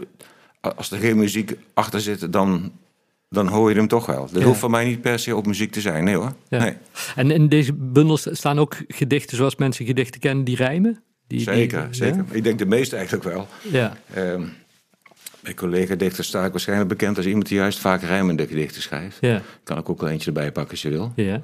[0.61, 2.73] als er geen muziek achter zit, dan,
[3.29, 4.29] dan hoor je hem toch wel.
[4.33, 6.35] Dat hoeft voor mij niet per se op muziek te zijn, nee hoor.
[6.49, 6.59] Ja.
[6.59, 6.77] Nee.
[7.15, 11.03] En in deze bundels staan ook gedichten zoals mensen gedichten kennen die rijmen?
[11.27, 12.25] Die, zeker, zeker.
[12.31, 13.49] Ik denk de meeste eigenlijk wel.
[13.71, 13.97] Ja.
[14.17, 14.53] Um,
[15.41, 19.19] mijn collega-dichter sta ik waarschijnlijk bekend als iemand die juist vaak rijmende gedichten schrijft.
[19.21, 19.43] Ja.
[19.65, 21.13] Kan ik ook wel eentje erbij pakken als je wil.
[21.17, 21.43] Ja.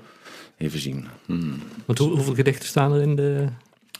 [0.58, 1.08] Even zien.
[1.26, 1.62] Hmm.
[1.84, 3.46] Want hoeveel gedichten staan er in de...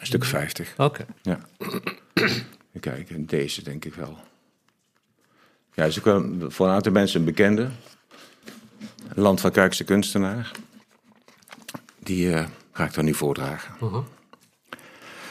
[0.00, 0.74] Een stuk 50.
[0.76, 1.06] Oké.
[1.22, 1.38] Ja.
[2.14, 4.18] Even kijken, deze denk ik wel.
[5.74, 7.68] Ja, is ook wel voor een aantal mensen een bekende.
[9.14, 10.50] Land van Kuikse kunstenaar.
[11.98, 13.74] Die uh, ga ik dan nu voordragen.
[13.82, 14.04] Uh-huh.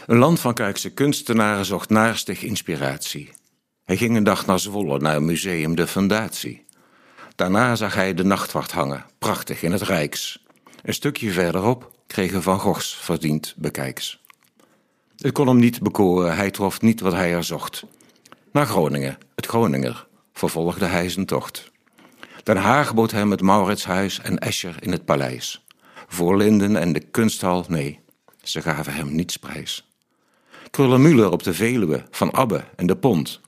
[0.05, 3.29] Een land van Kuikse kunstenaren zocht naarstig inspiratie.
[3.83, 6.65] Hij ging een dag naar Zwolle, naar museum De Fundatie.
[7.35, 10.45] Daarna zag hij de nachtwacht hangen, prachtig in het Rijks.
[10.87, 14.23] Een stukje verderop kregen Van Goghs verdiend bekijks.
[15.17, 17.83] Het kon hem niet bekoren, hij trof niet wat hij er zocht.
[18.51, 21.71] Naar Groningen, het Groninger, vervolgde hij zijn tocht.
[22.43, 25.65] Den Haag bood hem het Mauritshuis en Escher in het paleis.
[26.07, 27.99] Voor Linden en de kunsthal, nee,
[28.43, 29.91] ze gaven hem niets prijs.
[30.69, 33.41] Krullemuller op de Veluwe, van Abbe en de Pont.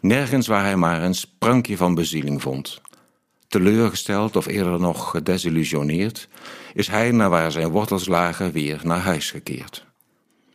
[0.00, 2.80] Nergens waar hij maar een sprankje van bezieling vond.
[3.48, 6.28] Teleurgesteld of eerder nog gedesillusioneerd,
[6.76, 9.84] is hij naar waar zijn wortels lagen weer naar huis gekeerd.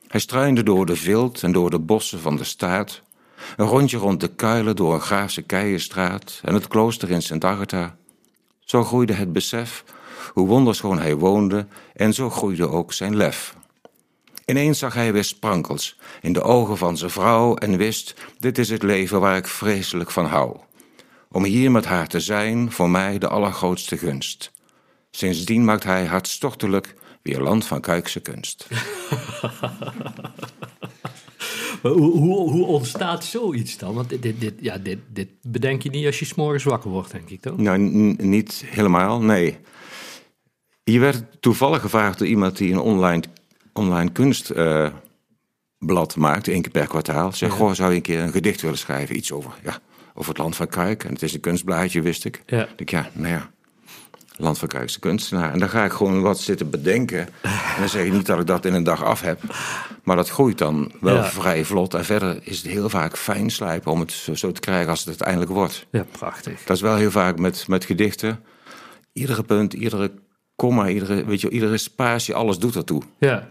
[0.08, 3.02] Hij struinde door de vilt en door de bossen van de staat,
[3.58, 7.96] Een rondje rond de kuilen door een Graafse Keienstraat en het klooster in Sint Agatha.
[8.60, 9.84] Zo groeide het besef
[10.34, 13.56] hoe wonderschoon hij woonde en zo groeide ook zijn lef.
[14.46, 18.70] Ineens zag hij weer sprankels in de ogen van zijn vrouw en wist: dit is
[18.70, 20.58] het leven waar ik vreselijk van hou.
[21.32, 24.52] Om hier met haar te zijn, voor mij de allergrootste gunst.
[25.12, 28.67] Sindsdien maakt hij hartstochtelijk weer land van Kuikse kunst.
[31.82, 33.93] maar hoe, hoe, hoe, ontstaat zoiets dan?
[33.93, 37.30] Want dit, dit, ja, dit, dit bedenk je niet als je s'morgens wakker wordt, denk
[37.30, 37.58] ik toch?
[37.58, 37.78] Nou,
[38.17, 39.58] niet helemaal, nee.
[40.84, 43.24] Je werd toevallig gevraagd door iemand die een online,
[43.74, 44.95] online kunstblad
[46.15, 47.32] uh, maakt, één keer per kwartaal.
[47.32, 47.56] Zeg, ja.
[47.56, 49.15] goh, zou je een keer een gedicht willen schrijven?
[49.15, 49.80] Iets over, ja,
[50.13, 51.04] over het land van Kuik.
[51.04, 52.43] En het is een kunstblaadje, wist ik.
[52.45, 52.67] Ja.
[52.76, 53.52] Ik ja, nou ja,
[54.43, 55.54] land van Kuikse kunstenaar.
[55.54, 57.19] En dan ga ik gewoon wat zitten bedenken.
[57.41, 59.39] En dan zeg ik niet dat ik dat in een dag af heb.
[60.04, 61.25] Maar dat groeit dan wel Ja.
[61.25, 61.93] vrij vlot.
[61.93, 64.99] En verder is het heel vaak fijn slijpen om het zo, zo te krijgen als
[64.99, 65.86] het uiteindelijk wordt.
[65.91, 66.63] Ja, prachtig.
[66.63, 68.39] Dat is wel heel vaak met, met gedichten.
[69.13, 70.12] Iedere punt, iedere
[70.56, 73.01] komma, iedere, weet je, iedere spatie, alles doet ertoe.
[73.17, 73.49] Ja.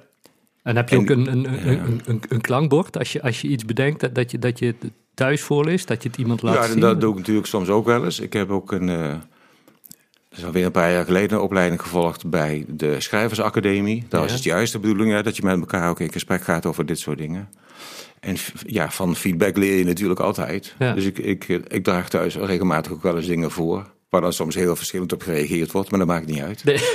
[0.63, 3.41] En heb je En- ook een, een, een, een, een, een klankbord als je, als
[3.41, 4.75] je iets bedenkt dat, dat, je, dat je
[5.15, 6.81] thuis voorleest, dat je het iemand laat ja, zien?
[6.81, 8.21] dat doe ik natuurlijk soms ook wel eens.
[8.21, 9.15] Ik heb ook een, eh
[10.37, 14.05] is alweer een paar jaar geleden, een opleiding gevolgd bij de Schrijversacademie.
[14.09, 14.37] Daar was Ja.
[14.37, 17.19] het juist de bedoeling dat je met elkaar ook in gesprek gaat over dit soort
[17.19, 17.49] dingen.
[18.21, 20.75] En ja, van feedback leer je natuurlijk altijd.
[20.79, 20.93] Ja.
[20.95, 23.91] Dus ik, ik, ik draag thuis regelmatig ook wel eens dingen voor.
[24.09, 26.65] Waar dan soms heel verschillend op gereageerd wordt, maar dat maakt niet uit.
[26.65, 26.79] Nee.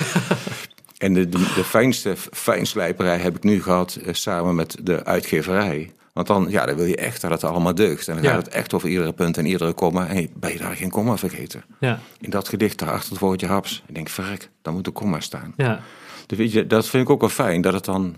[0.97, 5.91] En de, de, de fijnste fijnslijperij heb ik nu gehad eh, samen met de uitgeverij.
[6.15, 8.07] Want dan, ja, dan wil je echt dat het allemaal deugt.
[8.07, 8.29] En dan Ja.
[8.33, 10.07] gaat het echt over iedere punt en iedere komma.
[10.07, 11.63] En ben je daar geen komma vergeten.
[11.79, 13.83] Ja, In dat gedicht daar achter het woordje haps.
[13.87, 15.53] Ik denk, verrek, dan moet een komma staan.
[15.57, 15.79] ja.
[16.25, 18.15] Dus weet je, dat vind ik ook wel fijn, dat het dan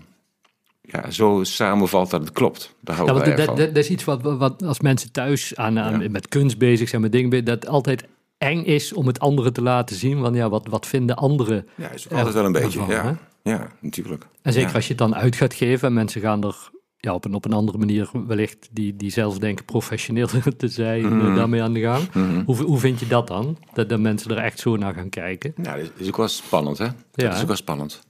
[0.80, 2.74] ja, zo samenvalt dat het klopt.
[2.80, 5.12] Daar hou Ja, ik want wel dat, dat, dat is iets wat, wat als mensen
[5.12, 6.10] thuis aan, aan, Ja.
[6.10, 8.04] met kunst bezig zijn, met dingen dat altijd
[8.38, 10.20] eng is om het anderen te laten zien.
[10.20, 11.68] Want ja, wat, wat vinden anderen?
[11.74, 12.82] Ja, is altijd wel een beetje.
[12.84, 12.92] hè?
[12.94, 14.26] Ja, ja, natuurlijk.
[14.42, 17.24] En zeker als je het dan uit gaat geven en mensen gaan er ja, op,
[17.24, 21.26] een, op een andere manier wellicht, die, die zelf denken professioneel te zijn, Mhm.
[21.28, 22.08] eh, daarmee aan de gang.
[22.44, 23.58] hoe, hoe vind je dat dan?
[23.72, 25.54] Dat, dat mensen er echt zo naar gaan kijken?
[25.62, 26.84] Ja, dat is ook wel spannend, hè?
[26.84, 28.00] Ja, Dat is ook wel spannend.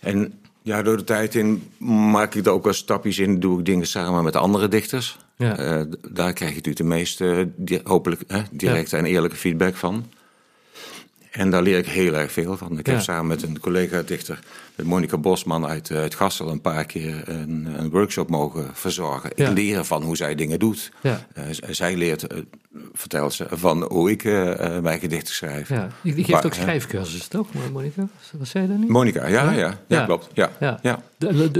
[0.00, 0.32] En
[0.62, 1.62] ja, door de tijd in
[2.10, 3.40] maak ik er ook wel stapjes in.
[3.40, 5.16] Doe ik dingen samen met andere dichters.
[5.36, 5.56] Ja.
[5.58, 10.04] Eh, daar krijg je natuurlijk de meeste, di- hopelijk, hè, directe en eerlijke feedback van.
[11.30, 12.78] En daar leer ik heel erg veel van.
[12.78, 12.92] Ik Ja.
[12.92, 14.38] heb samen met een collega-dichter,
[14.74, 19.30] met Monika Bosman uit, eh, uit Gassel, een paar keer een, een workshop mogen verzorgen.
[19.34, 19.48] Ja.
[19.48, 20.92] Ik leer van hoe zij dingen doet.
[21.00, 21.26] Ja.
[21.34, 22.38] Eh, zij leert, eh,
[22.92, 25.68] vertelt ze, van hoe ik eh, eh, mijn gedichten schrijf.
[25.68, 26.60] Ja, die geeft Maar, ook hè?
[26.62, 28.08] schrijfcursus, toch, Monika?
[28.38, 28.88] Wat zei je daar niet?
[28.88, 30.28] Monika, ja, ja, ja, klopt.
[30.34, 30.50] Ja,
[30.82, 31.02] Ja.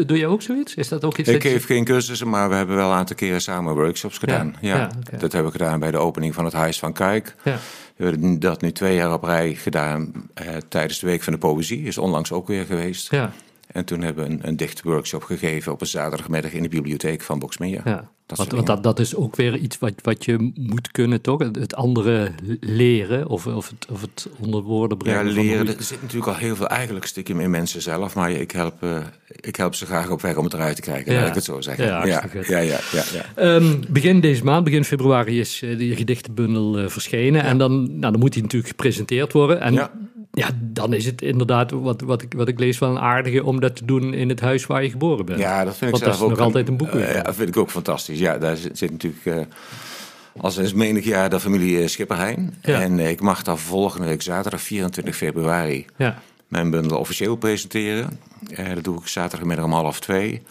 [0.07, 0.75] Doe, je ook zoiets?
[0.75, 3.17] Is dat ook iets Ik je- geef geen cursussen, maar we hebben wel een aantal
[3.17, 4.57] keren samen workshops gedaan.
[4.61, 4.91] Ja.
[5.19, 7.35] Dat hebben we gedaan bij de opening van het Huis van Kijk.
[7.45, 7.59] Ja.
[8.01, 11.39] We hebben dat nu twee jaar op rij gedaan eh, tijdens de Week van de
[11.39, 11.83] Poëzie.
[11.83, 13.11] Is onlangs ook weer geweest.
[13.11, 13.33] Ja,
[13.73, 17.39] En toen hebben we een, een dichtworkshop gegeven op een zaterdagmiddag in de bibliotheek van
[17.39, 17.81] Boxmeer.
[17.85, 18.11] ja.
[18.37, 21.39] Dat want, dat, dat is ook weer iets wat, wat je moet kunnen, toch?
[21.39, 22.31] Het, andere
[22.61, 25.35] leren of, of, het, of het onder woorden Ja, brengen.
[25.35, 25.67] van leren.
[25.67, 28.15] Er zit natuurlijk al heel veel eigenlijk stiekem in mensen zelf.
[28.15, 28.99] Maar ik help, eh,
[29.41, 31.13] ik help ze graag op weg om het eruit te krijgen.
[31.13, 31.19] Ja.
[31.19, 31.85] Laat ik het zo zeggen.
[31.85, 33.25] Ja, ja, ja, ja, ja, ja.
[33.35, 37.43] Ehm, begin deze maand, begin februari, is eh, die gedichtenbundel eh, verschenen.
[37.43, 39.61] En dan, nou, dan moet die natuurlijk gepresenteerd worden.
[39.61, 39.91] En
[40.33, 40.49] ja.
[40.61, 43.77] Dan is het inderdaad, wat, wat, ik, wat ik lees, wel een aardige om dat
[43.77, 45.39] te doen in het huis waar je geboren bent.
[45.39, 47.23] Ja, dat vind ik Want dat zelf is ook nog altijd een boek eh, ja,
[47.23, 48.19] dat vind ik ook fantastisch.
[48.19, 49.41] Ja, daar zit, zit natuurlijk uh,
[50.37, 52.55] al sinds menig jaar de familie Schipperheijn.
[52.63, 52.81] Ja.
[52.81, 58.19] En eh, ik mag daar volgende week zaterdag 24 februari Ja, mijn bundel officieel presenteren.
[58.55, 60.43] Eh, dat doe ik zaterdagmiddag om half twee.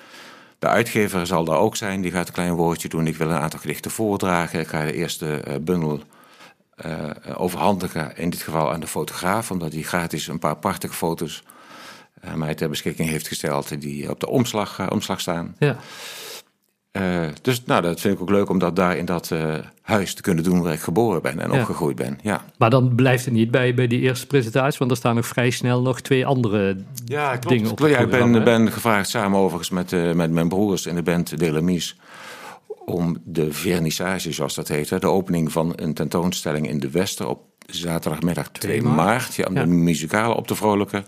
[0.59, 2.01] De uitgever zal daar ook zijn.
[2.01, 3.07] Die gaat een klein woordje doen.
[3.07, 4.59] Ik wil een aantal gedichten voordragen.
[4.59, 6.01] Ik ga de eerste eh, bundel
[6.81, 8.17] eh, overhandigen.
[8.17, 9.51] In dit geval aan de fotograaf.
[9.51, 11.43] Omdat hij gratis een paar prachtige foto's
[12.21, 13.81] eh, mij ter beschikking heeft gesteld.
[13.81, 15.55] Die op de omslag, omslag staan.
[15.59, 15.77] ja.
[16.91, 20.13] Eh, dus nou, dat vind ik ook leuk om dat daar in dat eh, huis
[20.13, 21.59] te kunnen doen waar ik geboren ben en Ja.
[21.59, 22.19] opgegroeid ben.
[22.21, 25.27] Ja, Maar dan blijft het niet bij, bij die eerste presentatie, want er staan nog
[25.27, 29.69] vrij snel nog twee andere ja dingen op Ja, ik ben, ben gevraagd samen overigens
[29.69, 31.95] met, eh, met mijn broers in de band Delamies
[32.89, 37.41] om de vernissage, zoals dat heet, de opening van een tentoonstelling in de Wester op
[37.65, 38.95] zaterdagmiddag 2 maart.
[38.95, 39.61] maart, ja, om Ja.
[39.61, 41.05] de muzikale op te vrolijken.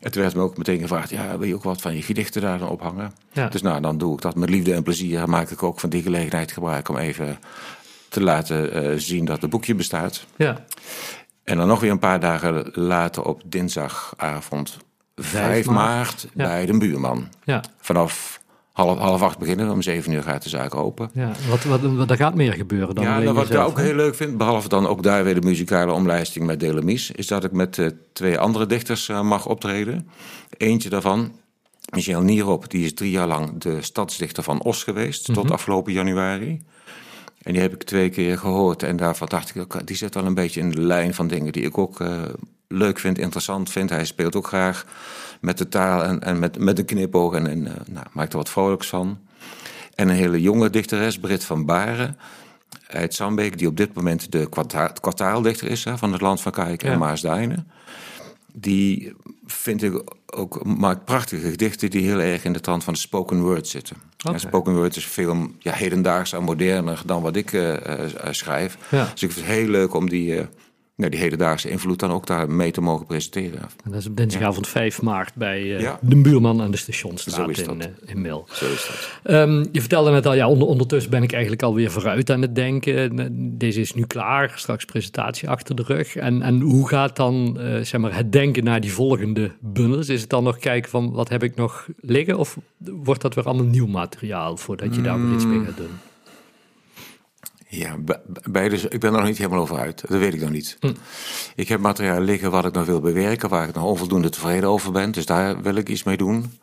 [0.00, 2.58] Het werd me ook meteen gevraagd, ja, wil je ook wat van je gedichten daar
[2.58, 3.12] dan ophangen?
[3.32, 3.48] Ja.
[3.48, 5.28] Dus nou, dan doe ik dat met liefde en plezier.
[5.28, 7.38] Maak ik ook van die gelegenheid gebruik om even
[8.08, 10.26] te laten eh, zien dat het boekje bestaat.
[10.36, 10.64] Ja,
[11.44, 14.76] En dan nog weer een paar dagen later op dinsdagavond
[15.16, 15.76] 5 maart.
[15.76, 16.44] maart Ja.
[16.44, 17.28] bij de buurman.
[17.44, 18.40] ja, Vanaf
[18.72, 19.70] half, half acht beginnen.
[19.70, 21.10] Om zeven uur gaat de zaak open.
[21.14, 23.94] Ja, wat, wat, wat, er gaat meer gebeuren dan Ja, nou, wat ik ook heel
[23.94, 27.52] leuk vind, behalve dan ook daar weer de muzikale omlijsting met Delamies, is dat ik
[27.52, 30.08] met eh, twee andere dichters eh, mag optreden.
[30.56, 31.32] Eentje daarvan,
[31.94, 36.62] Michel Nierop, die is drie jaar lang de stadsdichter van Os geweest, tot afgelopen januari.
[37.42, 40.26] En die heb ik twee keer gehoord en daarvan dacht ik, ook, die zit wel
[40.26, 42.22] een beetje in de lijn van dingen die ik ook eh,
[42.68, 43.90] leuk vind, interessant vind.
[43.90, 44.86] Hij speelt ook graag
[45.40, 48.38] met de taal en, en met, met een knipoog en, en eh, nou, maakt er
[48.38, 49.18] wat vrolijks van.
[49.94, 52.16] En een hele jonge dichteres, Brit van Baren,
[52.86, 56.52] uit Zandbeek, die op dit moment de kwarta kwartaaldichter is hè, van het Land van
[56.52, 56.98] Kijk en Ja.
[56.98, 57.70] Maasduinen.
[58.52, 59.12] Die
[59.46, 60.02] vind ik
[60.34, 63.96] ook, maakt prachtige gedichten die heel erg in de trant van de spoken word zitten.
[64.16, 68.32] Ja, spoken word is veel ja, hedendaags en moderner dan wat ik eh, eh, eh,
[68.32, 68.78] schrijf.
[68.90, 69.08] Ja.
[69.12, 70.46] Dus ik vind het heel leuk om die,
[70.96, 73.60] nou, die hedendaagse invloed dan ook daar mee te mogen presenteren.
[73.84, 75.98] En dat is op dinsdagavond 5 maart bij eh, Ja.
[76.02, 78.46] de buurman aan de stationstraat in, eh, in Mil.
[78.52, 79.32] Zo is dat.
[79.34, 82.54] Ehm, je vertelde net al, ja, onder, ondertussen ben ik eigenlijk alweer vooruit aan het
[82.54, 83.56] denken.
[83.58, 86.16] Deze is nu klaar, straks presentatie achter de rug.
[86.16, 90.08] En, en hoe gaat dan eh, zeg maar, het denken naar die volgende bundels?
[90.08, 92.38] Is het dan nog kijken van wat heb ik nog liggen?
[92.38, 95.90] Of wordt dat weer allemaal nieuw materiaal voordat je daar weer iets mee gaat doen?
[97.74, 98.76] Ja, be- beide.
[98.88, 100.00] Ik ben er nog niet helemaal over uit.
[100.08, 100.78] Dat weet ik nog niet.
[101.54, 104.92] Ik heb materiaal liggen wat ik nog wil bewerken, waar ik nog onvoldoende tevreden over
[104.92, 105.10] ben.
[105.10, 106.58] Dus daar wil ik iets mee doen.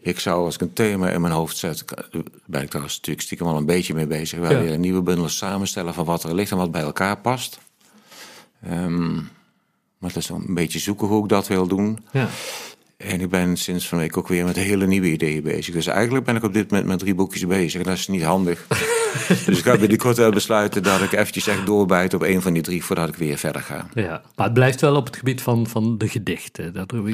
[0.00, 3.26] Ik zou, als ik een thema in mijn hoofd zet, daar ben ik trouwens natuurlijk
[3.26, 4.38] stiekem al een beetje mee bezig.
[4.38, 4.60] Wel Ja.
[4.60, 7.58] weer een nieuwe bundel samenstellen van wat er ligt en wat bij elkaar past.
[8.62, 9.14] Ehm,
[9.98, 11.98] maar dat is een beetje zoeken hoe ik dat wil doen.
[12.12, 12.28] Ja.
[12.98, 15.74] En ik ben sinds van week ook weer met hele nieuwe ideeën bezig.
[15.74, 17.80] Dus eigenlijk ben ik op dit moment met drie boekjes bezig.
[17.80, 18.66] En dat is niet handig.
[19.46, 22.62] dus ik ga binnenkort wel besluiten dat ik eventjes echt doorbijt op een van die
[22.62, 23.86] drie voordat ik weer verder ga.
[23.94, 26.72] Ja, maar het blijft wel op het gebied van, van de gedichten.
[26.72, 27.04] Dat er,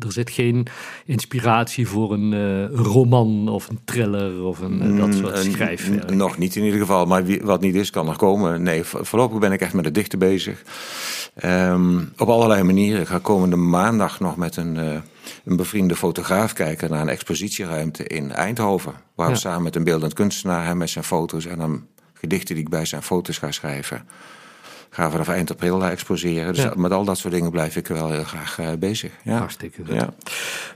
[0.00, 0.66] er, zit geen
[1.06, 6.10] inspiratie voor een eh, roman of een thriller of een, eh, dat soort Mm, schrijfwerk.
[6.14, 8.62] Nog niet in ieder geval, maar wie- wat niet is, kan nog komen.
[8.62, 10.62] Nee, vo- voorlopig ben ik echt met het dichten bezig.
[11.34, 13.00] Ehm, op allerlei manieren.
[13.00, 15.00] Ik ga komende maandag nog met een, eh,
[15.44, 18.94] een bevriende fotograaf kijken naar een expositieruimte in Eindhoven.
[19.14, 22.64] Waar we samen met een beeldend kunstenaar hem met zijn foto's en dan gedichten die
[22.64, 24.06] ik bij zijn foto's ga schrijven.
[24.92, 26.54] Gaan we vanaf eind april eh, exposeren.
[26.54, 26.72] Dus Ja.
[26.76, 29.10] met al dat soort dingen blijf ik wel heel graag eh, bezig.
[29.24, 29.38] Ja.
[29.38, 29.94] Hartstikke goed.
[29.94, 30.14] Ja.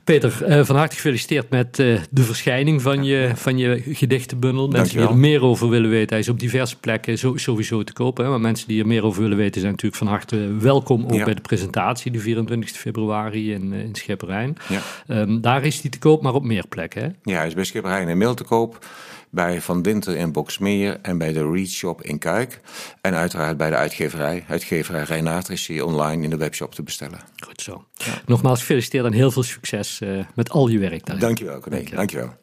[0.04, 4.68] Peter, eh, van harte gefeliciteerd met de verschijning van je, van je gedichtenbundel.
[4.68, 8.24] Mensen die er meer over willen weten, hij is op diverse plekken sowieso te kopen.
[8.24, 8.30] Hè?
[8.30, 11.02] Maar mensen die er meer over willen weten zijn natuurlijk van harte welkom.
[11.04, 14.56] Ook bij de presentatie, de 24 februari in, in Schipperijn.
[14.68, 14.80] Ja.
[15.06, 17.02] Ehm, daar is die te koop, maar op meer plekken.
[17.02, 17.08] Hè?
[17.32, 18.86] Ja, hij is bij Schipperij in Mail te koop.
[19.34, 22.60] Bij Van Dinter in Boksmeer en bij de Read Shop in Kuik.
[23.00, 24.44] En uiteraard bij de uitgeverij.
[24.48, 27.18] Uitgeverij is hier online in de webshop te bestellen.
[27.46, 27.84] Goed zo.
[28.26, 31.24] Nogmaals gefeliciteerd en heel veel succes eh, met al je werk daarin.
[31.24, 31.82] Dankjewel, Corné.
[31.94, 32.36] Dankjewel.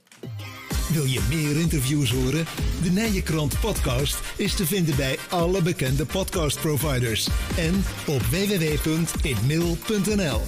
[0.94, 2.46] Wil je meer interviews horen?
[2.84, 7.28] De Nijenkrant podcast is te vinden bij alle bekende podcastproviders
[7.58, 10.42] en op www.inmail.nl.